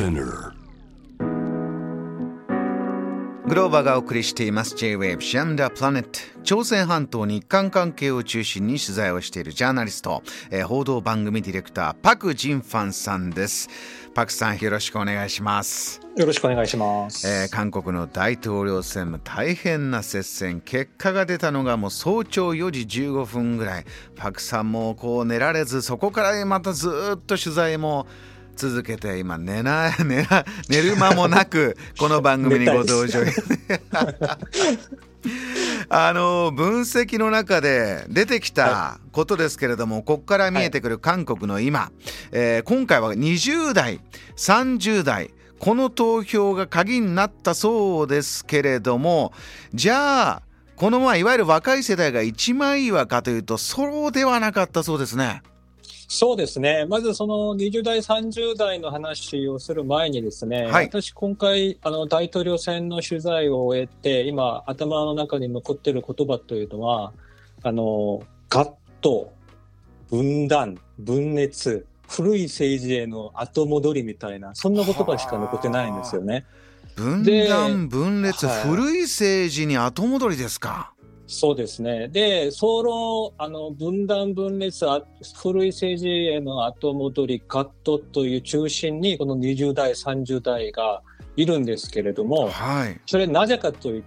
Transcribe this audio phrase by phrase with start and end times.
[0.00, 0.54] Spinner.
[3.46, 4.74] グローバーがお送りしています。
[4.74, 6.20] J-Wave シアンダープラネット。
[6.42, 13.68] 朝鮮半島日韓関係を中心に取材をしているジャーナリスト、えー報道番組ディレクターパク・ジンファンさんです。
[14.14, 16.00] パクさんよろしくお願いします。
[16.16, 17.28] よろしくお願いします。
[17.28, 20.62] えー韓国の大統領選も大変な接戦。
[20.62, 23.84] 結果が出たのがもう早朝4時15分ぐらい。
[24.16, 28.06] パクさんもこう寝られずそこからまたずっと取材も
[28.60, 33.20] 続けて今寝な寝な寝る間もなくこの番組にご登場。
[35.88, 41.90] あの分析の中で出てきたことですけれども、ここから見えてくる韓国の今、
[42.32, 44.02] えー今回は20代
[44.36, 49.32] 30代この投票が鍵になったそうですけれども
[49.72, 50.42] じゃあ
[50.76, 55.42] このまあいわゆる若い世代が一枚岩かというとそうではなかったそうですね。
[56.12, 56.86] そうですね。
[56.86, 67.12] まずその20代、30代の話をする前にですね、はい私今回あの大統領選の取材を終えて、今頭の中に残っている言葉というのは、
[67.62, 69.32] あの、ガット、
[70.10, 76.44] 分断、分裂、古い政治への後戻りみたいな、そんな言葉しか残ってないんですよね。
[76.96, 80.92] 分で断分裂、はい古い政治に後戻りですか。
[81.32, 82.08] そうですね。
[82.08, 85.00] で、その、あの、分断分裂、あ
[85.40, 91.02] 古い政治への後戻り、カットという中心に、この20代、30代が
[91.36, 93.00] いるんですけれども、はい。
[93.06, 94.04] それなぜかという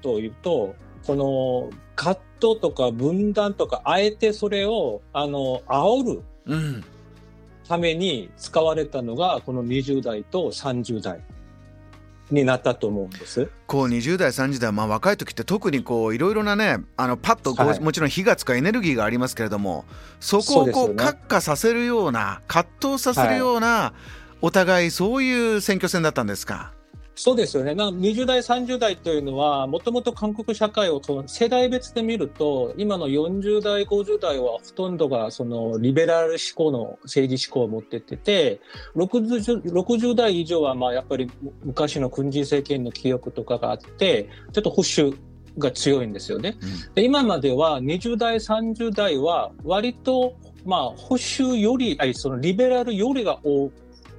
[0.00, 0.74] というと、
[1.06, 6.84] この、カットとか分断とか、あえてそれを、あの、煽るうん。
[7.68, 11.20] ために使われたのが、この20代と30代
[12.32, 13.48] になったと思うんです。
[13.66, 19.84] こう20代30代、まあ、若い時って特にこういろいろなねあのパッとこう、はいもちろん火がつくエネルギーがありますけれども
[20.20, 23.92] そこをこうね閣下させるような葛藤させるような、
[24.40, 26.72] お互いそういう選挙戦だったんですか？
[27.14, 27.74] そうですよね。
[27.74, 38.60] なんか20代、30代というのは、もともと韓国社会をその世代別で見ると、今の40代、50代はほとんどがそのリベラル思考の政治思考を持ってってて、
[38.96, 41.30] 60, 60代以上はまあやっぱり
[41.64, 45.14] 昔の軍事政権の記憶とかがあって、ちょっと保守
[45.58, 46.56] が強いんですよね。
[46.62, 50.34] うんで今までは20代、30代は割と
[50.64, 53.70] まあ保守より、あそのリベラルよりが多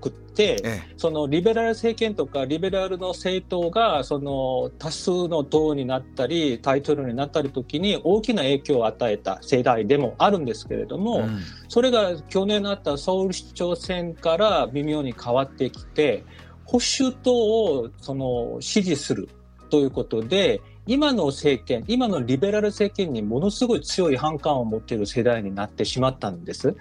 [0.00, 11.40] くって、えそのリベラル政権とかリベラルの政党がその多数の党になったりタイトルになったり時に大きな影響を与えた世代でもあるんですけれどえも、うん。
[11.68, 16.24] それが去年あったソウル市長選から微妙に変わってきて
[16.64, 19.28] 保守党をその支持する
[19.70, 26.76] ということで今の政権今のリベラル政権にものすごい強い反感を持っている世代になってしまったんです。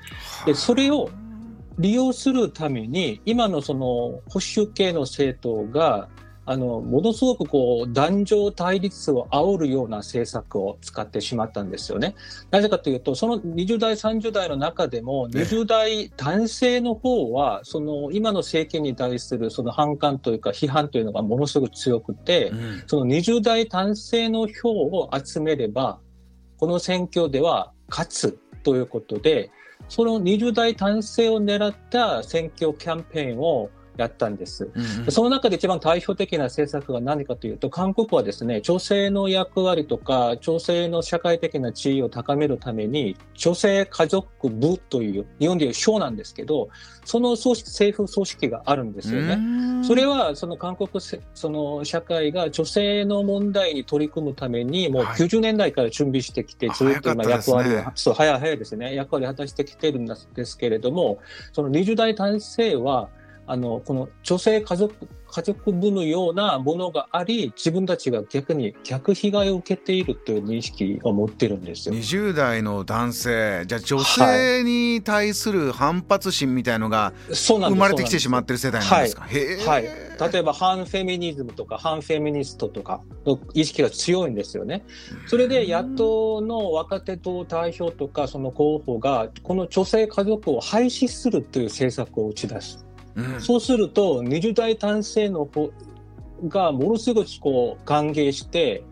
[0.45, 1.09] でそれを
[1.77, 3.87] 利用するために今のその
[4.29, 6.09] 保守系の政党が
[6.47, 12.15] あのものすごくこう男女対立を煽るような政策を使ってしまったんですよね。
[12.51, 25.99] なぜかというとその20代30代の中でもええ20代男性の方はその今の政権に対するその反感というか批判というのがものすごく強くて、うんその20代男性の票を集めれば、
[26.57, 29.49] この選挙では勝つということで、
[29.89, 34.69] その20代男性を狙った選挙キャンペーンをやったんです。
[34.73, 46.69] うんその中で一番代表的な政策が何かというと、韓国はですね、女性の役割とか、女性の社会的な地位を高めるために、女性家族部という、日本でいう省なんですけど、
[47.03, 49.33] その組織政府組織があるんですよね。
[49.33, 49.83] うん。
[49.85, 57.57] それはその韓国せその社会が女性の問題に取り組むためにもうはい90年代から準備してきて、あずっと今早かったですね。
[57.57, 58.95] 役割を、そう早い早いですね。
[58.95, 61.19] 役割を果たしてきてるんですけれども
[61.53, 63.09] その20代男性は
[63.47, 64.95] あのこの女性家族
[65.27, 71.95] 家族部のようなものがあり自分たちが逆に逆被害を受けているという認識を持ってるんですよ。
[71.95, 79.25] 20代の男性じゃあ女性に対する反発心みたいのが生まれてきてしまってる世代なんですか？
[79.25, 84.85] へえはい、例えば反フェミニズムとか反フェミニストとかの意識が強いんですよね。
[85.27, 92.85] それで野党の若手党代表とかその候補がこの女性家族を廃止するという政策を打ち出す。
[93.15, 95.71] うんそうすると20代男性の方
[96.47, 98.83] がものすごくこう歓迎して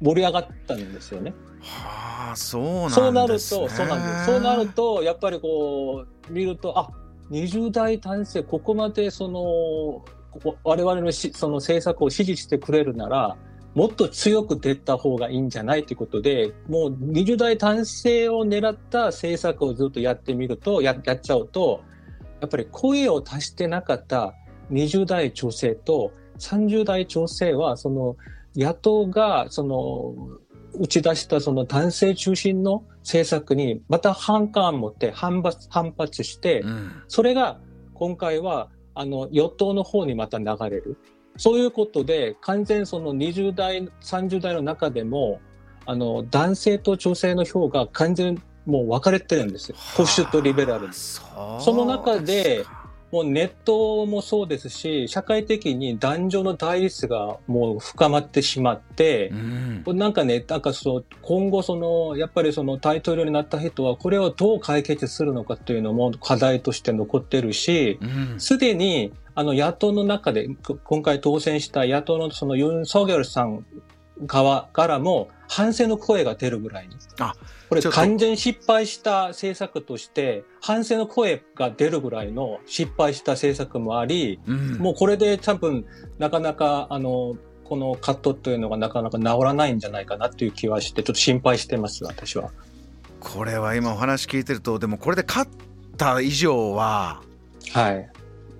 [0.00, 1.34] 盛り上がったんですよね。
[1.60, 2.90] はあそうなんね。
[2.90, 4.26] そうなると、そうなんです。
[4.26, 6.90] そうなると、やっぱりこう、見ると、あ、
[7.30, 10.04] 20代男性、ここまでその、
[10.42, 13.36] こ我々のしその政策を支持してくれるなら、
[13.74, 21.82] もっと強く出た方がいいんじゃないということで、もう20代男性を狙った政策をずっとやってみると、ややっちゃうと、
[22.40, 24.34] やっぱり声を足してなかった
[24.70, 28.16] 20代女性と30代女性は、その
[28.56, 30.14] 野党が、その、
[30.78, 37.60] 打ち出したその男性中心の政策にまた反感を持って反発、反発して、うん、それが
[37.92, 40.98] 今回はあの与党の方にまた流れる。
[41.36, 45.40] そういうことで完全その20代、30代の中でも
[45.86, 49.76] あの男性と女性の票が完全もう分かれてるんですよ。
[49.96, 52.64] 保守とリベラルその中で
[53.14, 59.28] もうネットもそうですし、社会的に男女の対立がもう深まってしまって、
[59.86, 68.00] うん、なんかね、なんかそう、今後その、やっぱりその大統領になった人は、これをどう解決するのかというのも課題として残ってるし、
[68.38, 70.48] す、で、に、あの野党の中で、
[70.82, 73.64] 今回当選した野党のそのユン・ソギョルさん
[74.26, 76.96] 側からも反省の声が出るぐらいに。
[77.18, 77.34] あ、
[77.68, 85.84] これ完全失敗した政策として、反省の声が出るぐらいの失敗した政策もあり、うん、もうこれで多分、
[86.18, 92.50] なかなか、あの、このカットというのがなかなか治らないんじゃないかなっていう気はして、ちょっと心配してます、私は。
[93.20, 95.50] これは今お話聞いてると、でもこれで勝っ
[95.96, 97.22] た以上は、
[97.72, 98.10] はい。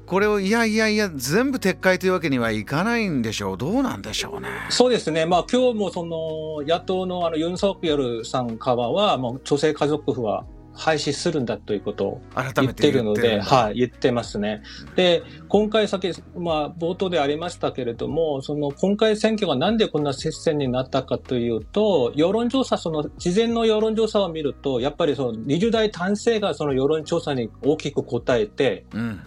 [0.07, 4.49] これをいやいやいや全部撤回というわけにはいかないんでしょう、どうなんでしょうね。
[4.69, 12.21] そうですね、まあ今日もその野党のあのユン・ソクヨルさんからは、もう女性家族府は廃止するんだということを
[12.57, 14.63] 言ってるので、はい、言ってますね。
[14.97, 29.23] で、今回先、まあ冒頭でありましたけれども、その今回選挙がなんでこんな接戦になったかというと、世論調査、その事前の世論調査を見ると、やっぱりその20代男性がその世論調査に大きく答えて、うん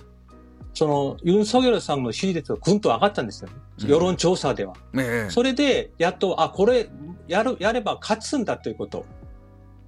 [0.77, 4.75] そのユン・ソギョルさんの支持率がぐんと上がったんですよ、世論調査では。
[4.95, 6.87] ええ、それで、やっと、あ、これ、
[7.27, 9.03] やる、やれば勝つんだということ。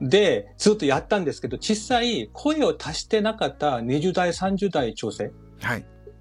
[0.02, 5.32] で、ずっとやったんですけど、実際、声を足してなかった20代、30代調整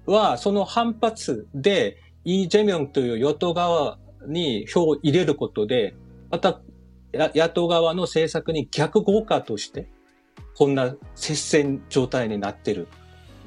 [0.05, 5.95] は、その反発で、イ・ジェミョンという与党側に票を入れることで、
[6.29, 6.61] また、
[7.11, 9.89] 野党側の政策に逆効果として、
[10.55, 12.87] こんな接戦状態になっている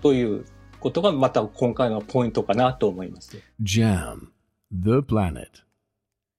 [0.02, 0.44] という
[0.82, 3.40] ことがまた今回のポイントかなと思います。
[3.62, 4.28] JAM
[4.72, 5.48] The Planet